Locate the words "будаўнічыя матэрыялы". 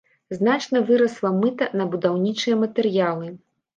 1.93-3.33